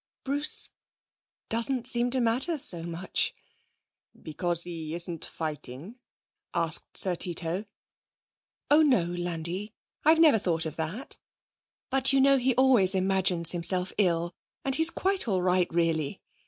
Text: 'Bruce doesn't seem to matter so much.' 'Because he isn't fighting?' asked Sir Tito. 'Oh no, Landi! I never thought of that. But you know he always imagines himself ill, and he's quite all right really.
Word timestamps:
'Bruce 0.23 0.69
doesn't 1.47 1.85
seem 1.87 2.09
to 2.09 2.19
matter 2.19 2.57
so 2.57 2.81
much.' 2.81 3.35
'Because 4.19 4.63
he 4.63 4.95
isn't 4.95 5.25
fighting?' 5.25 5.97
asked 6.55 6.97
Sir 6.97 7.13
Tito. 7.13 7.65
'Oh 8.71 8.81
no, 8.81 9.03
Landi! 9.03 9.75
I 10.03 10.15
never 10.15 10.39
thought 10.39 10.65
of 10.65 10.75
that. 10.77 11.19
But 11.91 12.13
you 12.13 12.19
know 12.19 12.39
he 12.39 12.55
always 12.55 12.95
imagines 12.95 13.51
himself 13.51 13.93
ill, 13.99 14.33
and 14.65 14.73
he's 14.73 14.89
quite 14.89 15.27
all 15.27 15.43
right 15.43 15.71
really. 15.71 16.19